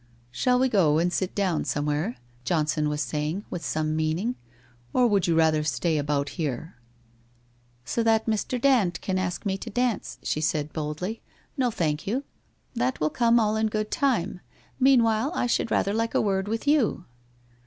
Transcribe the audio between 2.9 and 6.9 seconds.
saying, with some meaning.' Or would you rather stay about here?''